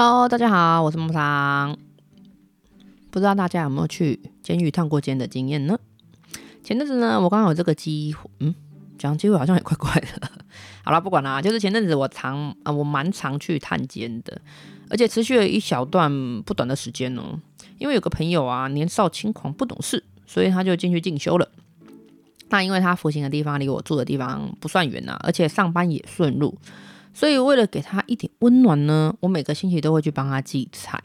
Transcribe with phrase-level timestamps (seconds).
[0.00, 1.76] Hello，大家好，我是木场。
[3.10, 5.76] 不知道大家有没有去监狱探过监的经验呢？
[6.62, 8.54] 前阵子呢，我刚好有这个机会，嗯，
[8.96, 10.30] 讲机会好像也怪怪的。
[10.86, 14.40] 好了，不管啦，就是前阵子我常啊、呃，我蛮常去探监的，
[14.88, 16.08] 而且持续了一小段
[16.42, 17.40] 不短的时间哦。
[17.78, 21.48] 因为有个朋友啊，年少轻狂不懂事，所以他就进去进修了。
[22.50, 26.56] 那因为他服刑的地方离我住的地方不算远、啊，而且上班也顺路。
[27.18, 31.02] 所以，为了给他一点温暖呢，我每个星期都会去帮他寄菜。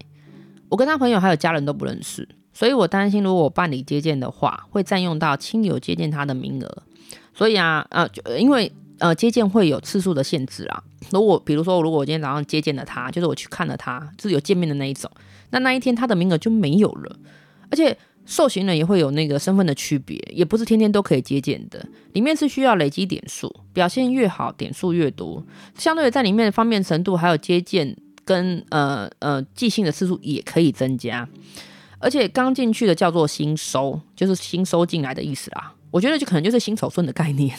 [0.70, 6.84] 我跟他朋友还有家人都不认识，所以我担心如果我办理接见的话，会占用到亲友接见他的名额。
[7.34, 10.84] 所以啊，呃，因为呃接见会有次数的限制啦。
[11.10, 15.10] 如果比如说，如果我今天早上接见了他，就是我去看了他，就是有见面的那一种，
[15.50, 17.16] 那那一天他的名额就没有了，
[17.72, 17.98] 而且。
[18.26, 21.86] 受刑人也会有那个身份的区别，也不是天天都可以接见的。
[22.14, 25.46] 里面是需要累积点数，表现越好，点数越多。
[25.78, 31.28] 相对的，在里面的方便程度，还有接见跟呃呃寄信的次数也可以增加。
[32.00, 35.74] 而且刚进去的叫做新收，就是新收进来的意思啦。
[35.92, 37.56] 我觉得就可能就是新手村的概念。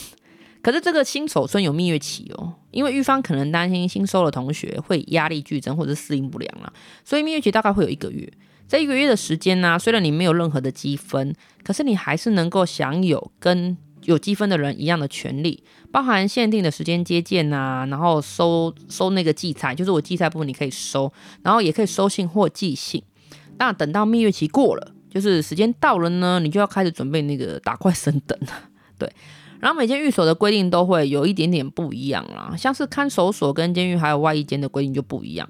[0.62, 6.72] 可是这个新手村有蜜月期哦，因为狱方可能担心新收的同学会压力剧增或者适应不良啦，
[7.04, 8.32] 所以蜜月期大概会有一个月。
[8.66, 15.62] 这一个月的时间呢、虽然你没有任何的积分，可是你还是能够享有跟有积分的人一样的权利，
[15.92, 23.02] 包含限定的时间接见啊，然后收收那个寄菜，就是我寄菜部分你可以收，然后也可以收信或寄信。
[23.58, 28.48] 那等到蜜月期过了，就是时间到了呢，你就要开始准备那个打怪升等了。
[28.98, 29.10] 对，
[29.60, 35.48] 然后每间寓所的规定都会有一点点不一样啦，像是看守所跟监狱还有外衣监的规定就不一样。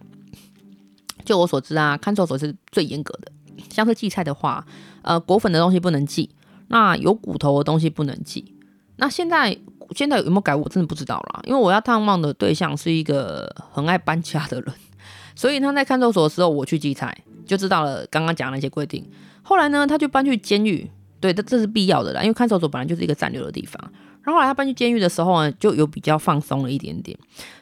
[1.25, 3.33] 就我所知啊，看守所是最严格的。
[3.71, 4.65] 像是寄菜的话，
[5.03, 6.29] 呃，果粉的东西不能寄，
[6.69, 8.55] 那有骨头的东西不能寄。
[8.97, 9.57] 那现在
[9.95, 10.55] 现在有没有改？
[10.55, 11.41] 我真的不知道啦。
[11.45, 14.75] 因为我要探望的对象是一个很爱搬家的人，
[15.35, 19.05] 所以他在看守所的时候，我去寄菜就知道了刚刚讲那些规定。
[19.43, 23.93] 后来呢，他就搬去监狱，对，这这是必要的啦，因为看守所本来就是一个暂留的地方。
[24.25, 27.17] 然后后来他搬去监狱的时候呢，就有比较放松了一点点。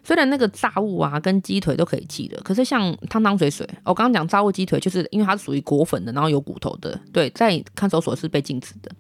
[0.05, 8.91] 虽然那个炸物啊跟鸡腿都可以寄的，可是像汤汤水水，我刚刚讲炸物鸡腿，就是因为它是属于裹粉的，然后有骨头的，对，在看守所是被禁止的。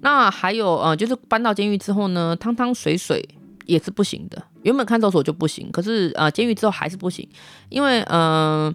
[0.00, 3.26] 那还有呃，就是搬到监狱之后呢，汤汤水水
[3.66, 4.42] 也是不行的。
[4.62, 7.28] 原本看守所就不行，可是呃，监狱之后还是不行，
[7.68, 8.66] 因为嗯。
[8.66, 8.74] 呃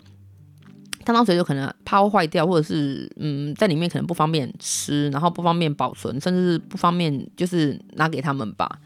[1.06, 8.80] 汤汤水就可能怕会坏掉，或者是嗯，在里面可能不方便吃，然后不方便保存，甚至是不方便就是拿给他们吧。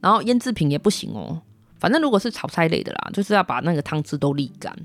[0.00, 1.40] 然后腌制品也不行哦。
[1.78, 4.76] 反正如果是炒菜类的啦，就是要把那个汤汁都沥干。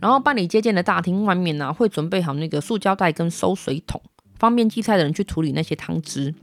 [0.00, 4.00] 然后办理接见的大厅外面呢、啊，会准备好那个塑胶袋跟收水桶，
[4.38, 6.34] 方便寄菜的人去处理那些汤汁。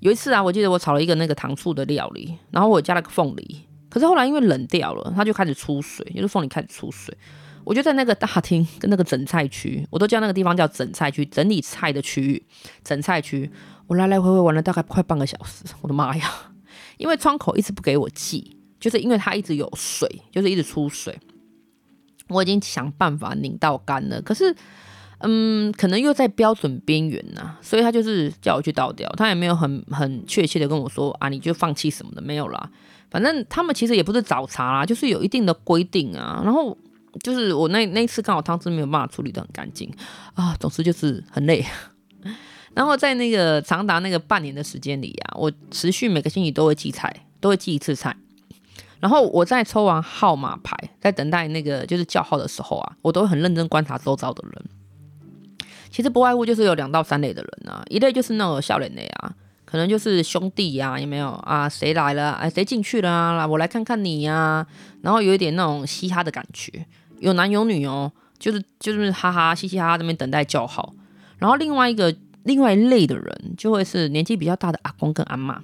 [0.00, 7.16] 有一次啊，我记得我炒了一个那个糖醋的料理，然后我加了个凤梨，可是后来因为冷掉了，它就开始出水，就是凤梨开始出水。
[7.64, 12.42] 我就在那个大厅跟那个整菜区，我都叫那个地方叫整菜区，整理菜的区域，
[12.82, 13.50] 整菜区。
[13.86, 16.30] 我来来回回玩了大概快半个小时， 我的妈呀！
[16.96, 21.18] 因为窗口一直不给我寄，就是因为它一直有水，就是一直出水。
[22.28, 24.54] 我已经想办法拧到干了，可是，
[25.18, 32.70] 嗯，可能又在标准边缘呐，所以他就是叫我去倒掉，他也没有很很确切的跟我说啊，你就放弃什么的没有啦。
[33.10, 36.78] 反正他们其实也不是找茬啦，就是有一定的规定啊，然后。
[37.22, 39.92] 就是我那那次刚好汤汁没有办法处理得很干净
[40.34, 41.64] 啊，总之就是很累。
[42.74, 48.16] 然后在那个长达那个半年的时间里啊，我持续每个星期都会寄菜，都会寄一次菜。
[49.00, 54.64] 然后我在抽完号码牌，在等待那个就是叫号的时候啊，我都会很认真观察周遭的人。
[55.90, 59.34] 其实不外乎就是有两到三类的人啊，一类就是那种笑脸类啊。
[59.64, 61.68] 可能就是兄弟呀、啊，有没有啊？
[61.68, 62.32] 谁来了？
[62.32, 63.46] 哎，谁进去了啊？
[63.46, 64.66] 我来看看你呀、啊。
[65.00, 66.86] 然后有一点那种嘻哈的感觉，
[67.20, 70.92] 有男有女哦，就是就是哈哈嘻嘻哈哈那边等待叫好。
[71.38, 75.62] 然后另外一个另外一类的人，就会是年纪比较大的阿公跟阿妈。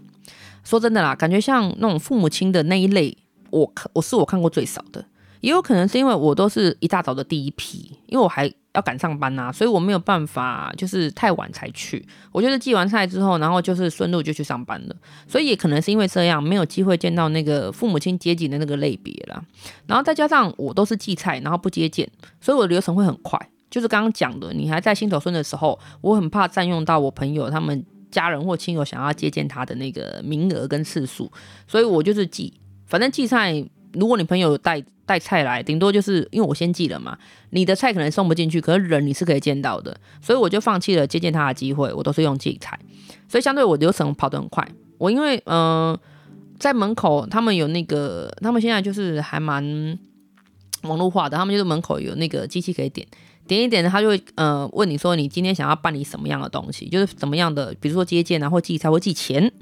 [0.62, 3.16] 说真的啦，感觉像那种父母亲的那一类，
[3.50, 5.04] 我看我是我看过最少的。
[5.40, 8.52] 也有可能是因为我都是一大早的第一批，因为我还。
[8.76, 12.06] 要赶上班呐、啊，所以我没有办法，就是太晚才去。
[12.30, 14.94] 我就是寄完菜之后，然后就是顺路就去上班了。
[15.26, 19.42] 所以也可能是因为这样，没有机会见到那个父母亲接济的那个类别了。
[19.86, 22.06] 然后再加上我都是寄菜，然后不接见，
[22.38, 23.40] 所以我的流程会很快。
[23.70, 31.32] 就是刚刚讲的，你还在新手村的时候，我很怕占用到我朋友他们家人或亲友想要接见他的那个名额跟次数，
[31.66, 32.52] 所以我就是寄，
[32.84, 33.66] 反正寄菜。
[33.98, 37.16] 如果你朋友带带菜来，顶多就是因为我先寄了嘛，
[37.50, 42.78] 你的菜可能送不进去，可是人你是可以见到的，所以我就放弃了接见他的机会，我都是用寄菜，
[43.28, 44.66] 所以相对我流程跑得很快。
[44.98, 45.96] 我因为嗯、
[46.58, 49.98] 在门口他们有那个，他们现在就是还蛮
[50.82, 53.06] 网络化的，他们就是门口有那个机器可以点，
[53.46, 59.52] 点一点，他就会呃问你说你今天想要办理什么样的东西，就是怎么样的，比如说接见啊，或寄菜或寄钱。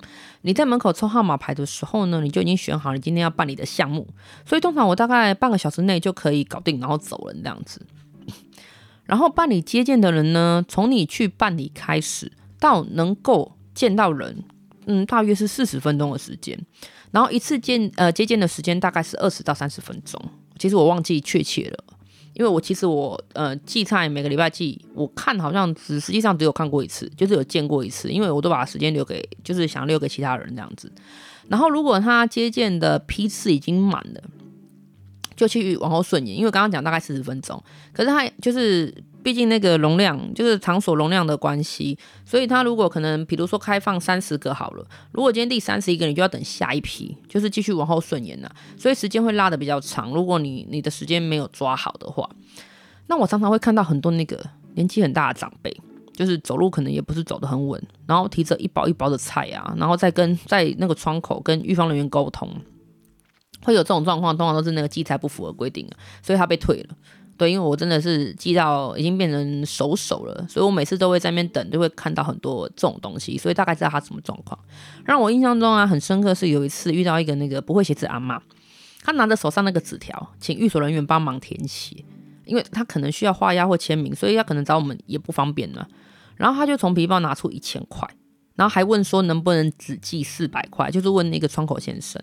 [0.42, 4.06] 你在门口抽号码牌的时候呢，你就已经选好你今天要办理的项目，
[4.44, 7.80] 所以通常我大概半个小时内就可以搞定，然后走了这样子。
[9.04, 14.44] 然后办理接见的人呢，从你去办理开始到能够见到人，
[14.86, 16.58] 嗯，大约是四十分钟的时间。
[17.10, 20.20] 然后一次见呃接见的时间大概是二十到三十分钟，
[20.58, 21.84] 其实我忘记确切了，
[22.34, 30.92] 因为我其实我呃寄菜每个礼拜寄，我看好像只实际上只有看过一次，就是有见过一次，因为我都把时间留给就是想留给其他人这样子。
[31.48, 34.20] 然后如果他接见的批次已经满了。
[35.36, 37.60] 就去往后顺延，因为刚刚讲大概四十分钟，
[37.92, 38.94] 可是他就是
[39.24, 50.12] 毕竟那个容量就是场所容量的关系，所以他如果可能，比如说开放三十个好了，如果今天第三十一个，你就要等下一批，就是继续往后顺延了，所以时间会拉得比较长。
[50.12, 52.28] 如果你你的时间没有抓好的话，
[53.06, 54.38] 那我常常会看到很多那个
[54.74, 55.74] 年纪很大的长辈，
[56.12, 62.48] 就是走路可能也不是走得很稳，然后提着一包一包的菜啊，然后再跟在那个窗口跟预防人员沟通。
[63.62, 65.88] 会有这种状况，通常都是那个器材不符合规定，
[66.22, 66.94] 所以他被退了。
[67.36, 74.58] 对，因为我真的是寄到已经变成熟手了，所以我每次都会在那边等，就会看到很多这种东西，所以大概知道他什么状况。
[75.04, 78.40] 让我印象中啊，很深刻是有一次遇到一个那个不会写字阿妈，
[79.02, 82.04] 他拿着手上那个纸条，请寓所人员帮忙填写，
[82.44, 85.88] 因为他可能需要画押或签名，所以他可能找我们也不方便了。
[86.36, 88.08] 然后他就从皮包拿出一千块，
[88.54, 92.22] 然后还问说能不能只寄四百块，就是问那个窗口先生。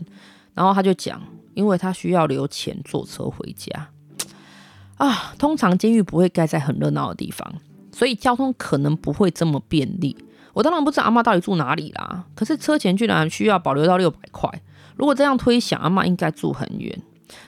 [0.54, 1.22] 然后他就讲，
[1.54, 3.90] 因为他需要留钱坐车回家
[5.06, 5.34] 啊。
[5.38, 7.52] 通常监狱不会盖在很热闹的地方，
[7.92, 10.16] 所以交通可能不会这么便利。
[10.54, 14.50] 我当然不知道阿嬷到底住哪里啦，可是车钱居然需要保留到六百块。
[14.96, 17.02] 如果这样推想，阿嬷应该住很远。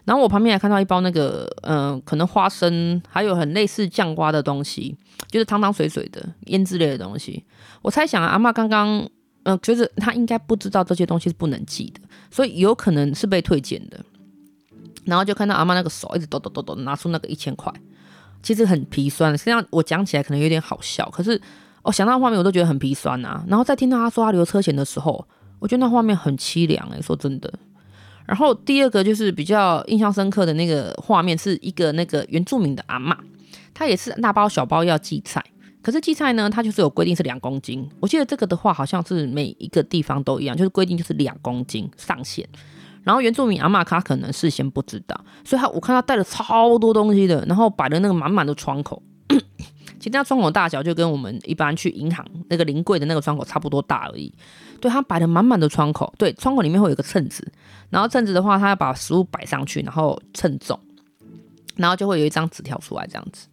[0.06, 4.96] 然后我旁边还看到一包那个，嗯、可能花生，还有很类似酱瓜的东西，
[5.30, 7.44] 就是汤汤水水的腌制类的东西。
[7.82, 9.08] 我猜想阿嬷刚刚。
[9.46, 12.00] 嗯，就是她应该不知道这些东西是不能寄的，
[12.32, 14.00] 所以有可能是被退件的。
[15.06, 17.72] 然后就看到阿妈那个手一直抖抖抖抖，拿出那个一千块，
[18.42, 19.38] 其实很皮酸。
[19.38, 21.40] 实际上我讲起来可能有点好笑，可是
[21.82, 23.44] 我想到画面我都觉得很皮酸啊。
[23.48, 25.28] 然后再听到他说他留车钱的时候，
[25.60, 27.54] 我觉得那画面很凄凉哎，说真的。
[28.26, 33.18] 然后第二个就是比较印象深刻的那个画面，是一个那个原住民的阿嬷，
[33.74, 35.44] 她也是大包小包要寄菜。
[35.82, 37.86] 可是寄菜呢，它就是有规定是两公斤。
[38.00, 42.48] 我记得这个的话，好像是每一个地方都一样，就是规定就是两公斤上限。
[43.04, 49.02] 然后原住民阿玛卡可能事先不知道，所以他我看他带了超多东西的，然后摆了那个满满的窗口。
[50.00, 54.34] 其实他窗口大小就跟我们一般去银行那个临柜的那个窗口差不多大而已。
[54.82, 57.50] 对，他摆了满满的窗口，对，窗口里面会有个秤子，
[57.90, 60.78] 然后秤子的话，他要把食物摆上去，然后称重，
[61.78, 63.48] 然后就会有一张纸条出来这样子。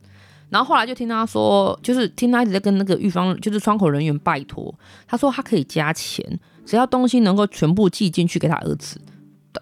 [0.49, 4.75] 然后后来就听他说，就是听他一直在跟那个狱方，就是窗口人员拜托，
[5.07, 9.01] 他说他可以加钱，只要东西能够全部寄进去给他儿子。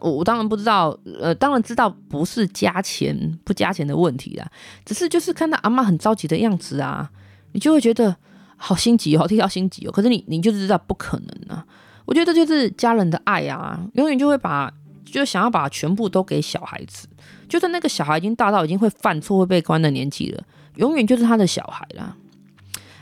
[0.00, 4.46] 我我当然不知道，呃，当然知道不是加钱不加钱的问题啦，
[4.85, 7.11] 只是就是看到阿妈很着急的样子啊，
[7.52, 8.17] 你就会觉得
[8.56, 9.90] 好心急哦，替他心急哦。
[9.90, 11.64] 可是你你就知道不可能啊，
[12.05, 14.73] 我觉得这就是家人的爱啊，永远就会把
[15.05, 17.08] 就想要把全部都给小孩子，
[17.49, 20.43] 就算那个小孩已经大到已经会犯错会被关的年纪了。
[20.77, 22.15] 永远就是他的小孩啦，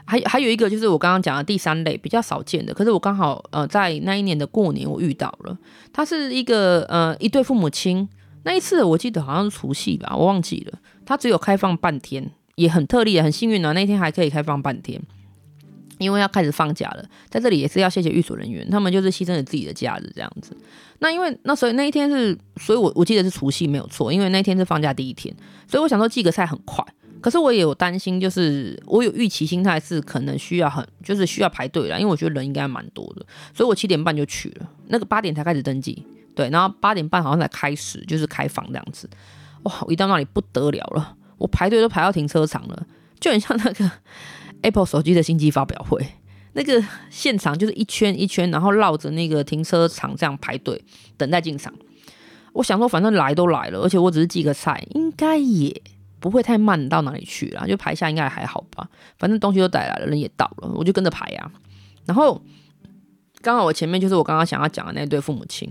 [0.07, 5.59] 还还有一个就是我刚刚讲的第三类比较少见的，可是我刚好呃在那一年的过年我遇到了，
[5.93, 8.09] 他是一个呃一对父母亲，
[8.45, 15.03] 那一次我记得好像是除夕吧，我忘记了，他只有开放半天，也很特例，很幸运啊，那天还可以开放半天，
[15.99, 20.57] 因为要开始放假了，在这里也是要谢谢寓所人员，他们就是牺牲了自己的假日这样子。
[21.01, 25.35] 那因为那所以那一天是，所以我我记得是除夕没有错，因为那天是放假第一天，
[25.67, 26.85] 所以我想说寄个菜很快。
[27.21, 36.05] 可是我也有担心，就是我有预期心态是可能需要很，就是需要排队了，因为我觉得人应该蛮多的，所以我七点半就去了，那个八点才开始登记，
[36.35, 39.09] 对，然后八点半好像才开始就是开房这样子，
[39.65, 42.87] 哇，我一到那里不得了了，我排队都排到停车场了，
[43.19, 43.91] 就很像那个
[44.63, 46.07] Apple 手机的新机发表会，
[46.53, 50.85] 那个现场就是一圈一圈，然后绕着那个停车场这样排队
[51.17, 51.73] 等待进场，
[52.53, 55.83] 我想说反正来都来了，而且我只是寄个菜，应该也。
[56.31, 58.89] 不会太慢到哪里去啦，就排下应该还好吧。
[59.19, 61.51] 反正东西都带来了，人也到了，我就跟着排呀。
[62.05, 62.43] 然后
[63.43, 65.69] 刚好我前面就是我刚刚想要讲的那对父母亲，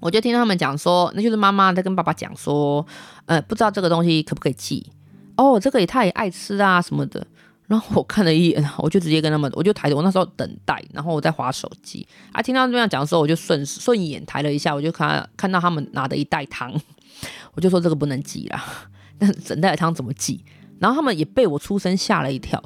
[0.00, 2.86] 我就听他们讲说，那就是妈妈在跟爸爸讲说，
[3.26, 4.90] 呃，不知道这个东西可不可以寄
[5.36, 7.26] 哦，这个也他也爱吃啊什么的。
[7.68, 12.42] 然后我看了一眼，我就直接跟他们，我就抬着，我那时候等待，然后我在划手机啊。
[12.42, 16.78] 听到这样讲的时候，我就顺顺眼抬了一下，我就看看到他们拿的一袋糖。
[17.54, 18.62] 我就说这个不能寄啦，
[19.44, 20.44] 整袋汤怎么寄？
[20.78, 22.62] 然后他们也被我出声吓了一跳。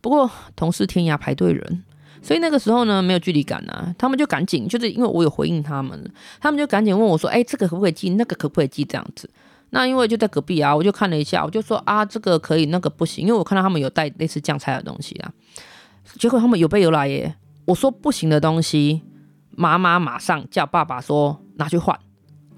[0.00, 1.84] 不过同是天涯排队人，
[2.22, 6.10] 所以那个时候呢，没有距离感啊，他们就赶紧，就是因为我有回应他们，
[6.40, 8.10] 他们就赶紧问我说：“哎，这个可不可以寄？
[8.10, 9.28] 那个可不可以寄？”这样子。
[9.70, 15.30] 那因为就在隔壁啊，我就看了一下，我就说啊，这个可以，那个不行，因为我看到他们有带类似酱菜的东西啊。
[16.18, 17.34] 结果他们有备而来耶，
[17.66, 19.02] 我说不行的东西，
[19.50, 21.98] 妈妈马上叫爸爸说拿去换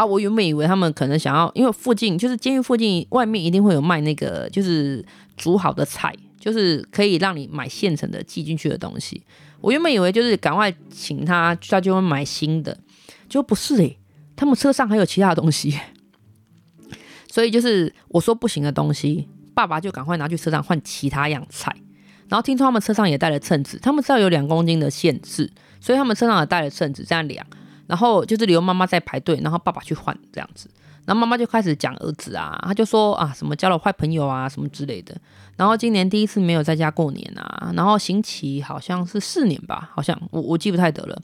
[0.00, 0.07] 啊。
[0.07, 5.04] 我原本以为他们可能想要，因为附近就是监狱附近外面一定会有卖那个就是
[5.37, 9.23] 煮好的菜，就是可以让你买现成的寄进去的东西。
[9.61, 12.73] 我原本以为就是赶快请他，他就会买新的，
[13.28, 13.99] 结果不是诶，
[14.35, 15.78] 他们车上还有其他东西。
[17.28, 21.75] 所以就是我说不行的东西，爸爸就赶快拿去车上换其他样菜。
[22.28, 27.45] 然后听说他们车上也带了秤子，他们知道有两公斤的限制，所以他们车上也带了秤子这样量。
[27.90, 30.70] 然后就是留妈妈在排队，然后爸爸去换这样子。
[31.04, 35.12] 然后妈妈就开始讲儿子啊，他就说啊什么交了坏朋友啊什么之类的。
[35.56, 41.20] 然后今年第一次没有在家过年啊，然后刑期好像是四年吧，好像我我记不太得了。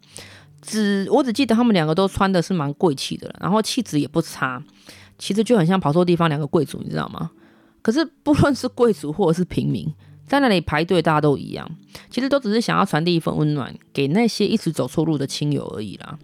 [0.60, 4.60] 只我只记得他们两个都穿的是蛮贵气的，然后气质也不差。
[5.18, 7.30] 其实就很像跑错地方，两个贵族，你知道吗？
[7.82, 9.86] 可是不论是贵族或者是平民，
[10.26, 11.68] 在那里排队，大家都一样，
[12.10, 16.18] 其实都只是想要传递一份温暖给那些一直走错路的亲友而已啦。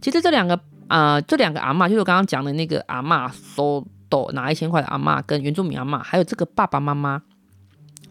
[0.00, 7.20] 其实这两个啊、这两个阿嬷，就是我刚刚讲的那个阿嬷收到拿一千块的阿嬷，跟原住民阿嬷，还有这个爸爸妈妈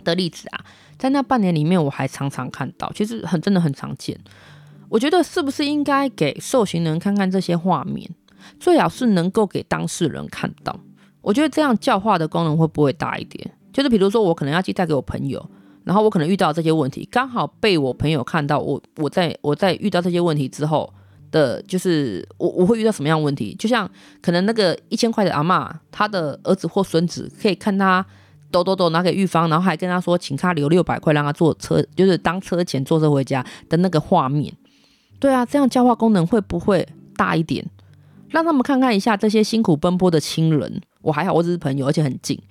[0.04, 0.64] 的例子啊，
[0.98, 4.20] 在那半年里面，我还常常看到，其实很真的很常见。
[4.90, 8.10] 我觉得是不是应该给受刑人看看这些画面？
[8.60, 10.80] 最好是能够给当事人看到，
[11.22, 13.57] 我觉得这样教化的功能会不会大一点？
[13.78, 15.48] 就是比如说，我可能要寄带给我朋友，
[15.84, 20.92] 然后我可能遇到这些问题，刚好被我朋友看到我，我在我在遇到这些问题之后
[21.30, 23.56] 的，就是我我会遇到什么样的问题？
[23.60, 23.88] 就像
[24.20, 28.04] 可能那个一千块的阿嬷，他的儿子或孙子可以看他
[28.50, 34.52] 抖抖抖拿给玉芳，然后还跟他说，请他留六百块让他坐车，就是当车钱坐车回家的那个画面。
[35.20, 37.64] 对啊，这样教化功能会不会大一点？
[38.30, 42.42] 让他们看看一下这些辛苦奔波的亲人，我还好，我只是朋友，而且很近。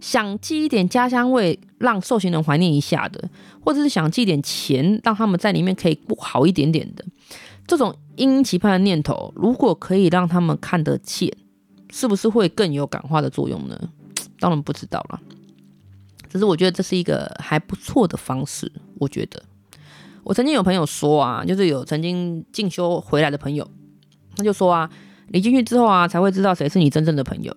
[0.00, 3.28] 想寄一点家乡味，让受刑人怀念一下的，
[3.64, 7.04] 或者是想寄点钱，让他们在里面可以过好一点点的，
[7.66, 11.32] 这种殷期盼的念头，如果可以让他们看得见，
[11.90, 13.78] 是不是会更有感化的作用呢？
[14.38, 15.20] 当然不知道了。
[16.28, 18.70] 只是我觉得这是一个还不错的方式。
[18.98, 19.42] 我觉得，
[20.24, 23.66] 我曾经有朋友说啊，就是有曾经进修回来的朋友，
[24.36, 24.90] 他就说啊。
[25.30, 27.52] 你进去之后啊，才会知道谁是你真正的朋友。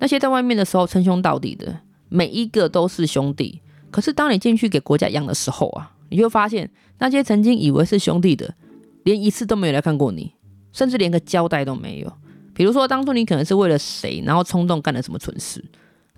[0.00, 3.60] 那些在外面的时候称兄道弟的，每一个都是兄弟。
[3.90, 8.54] 可是当你进去给国家养的时候啊，你就发现那些曾经以为是兄弟的，
[9.04, 10.32] 连一次都没有来看过你，
[10.72, 12.12] 甚至连个交代都没有。
[12.54, 15.64] 比如说当初你可能是为了谁，然后冲动干了什么蠢事，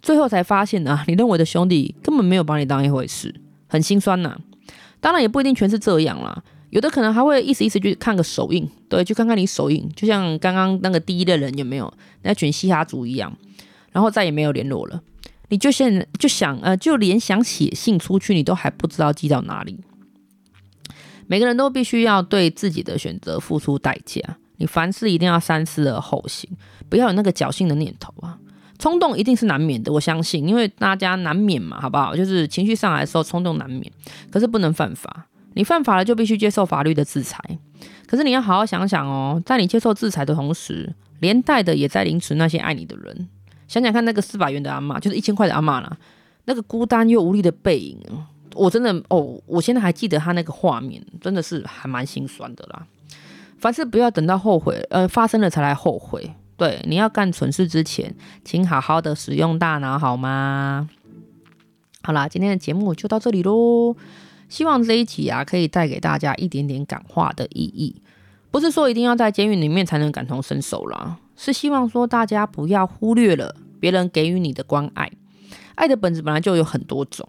[0.00, 3.34] 最后才发现啊，你认为的兄弟根本没有把你当一回事，
[3.66, 4.38] 很心酸呐。
[5.00, 6.42] 当然也不一定全是这样啦。
[6.70, 13.30] 有的可能还会意思意思去看个手印，对，去看看你手印，就像刚刚那个第一的人有没有那群嘻哈族一样，
[13.92, 15.00] 然后再也没有联络了。
[15.48, 19.78] 你就现就想呃，就连想写信出去，你都还不知道寄到哪里。
[21.26, 24.20] 每个人都必须要对自己的选择付出代价，
[24.56, 26.50] 你凡事一定要三思而后行，
[26.88, 28.38] 不要有那个侥幸的念头啊。
[28.78, 32.16] 冲动一定是难免的，我相信，因为大家难免嘛，好不好？
[32.16, 33.92] 就是情绪上来的时候冲动难免，
[34.30, 35.28] 可是不能犯法。
[35.54, 37.38] 你犯法了，就必须接受法律的制裁。
[38.06, 43.28] 可是你要好好想想哦，在你接受制裁的同时，连带的也在凌迟那些爱你的人。
[43.72, 45.96] 想想看，那个四百元的阿嬷，就是一千块的阿嬷啦，
[46.44, 47.98] 那个孤单又无力的背影，
[48.54, 52.86] 我真的哦，我现在还记得他那个画面，真的是还蛮心酸的啦。
[53.58, 56.34] 凡事不要等到后悔，呃，发生了才来后悔。
[56.58, 58.14] 对，你要干蠢事之前，
[58.44, 60.86] 请好好的使用大脑，好吗？
[62.02, 63.96] 好啦，今天的节目就到这里喽。
[64.50, 67.96] 希望这一集啊，可以带给大家一点点感化的意义。
[68.50, 75.10] 不是说一定要在监狱里面才能感同身受啦，是希望说大家不要忽略了别人给予你的关爱。
[75.74, 77.28] 爱的本质本来就有很多种，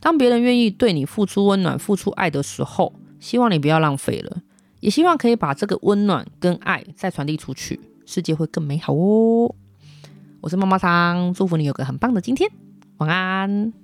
[0.00, 4.42] 当别人愿意对你付出温暖、付出爱的时候，希望你不要浪费了，
[4.80, 9.54] 也希望可以把这个温暖跟爱再传递出去，世界会更美好哦。
[10.40, 12.50] 我是妈妈桑，祝福你有个很棒的今天，
[12.98, 13.83] 晚安。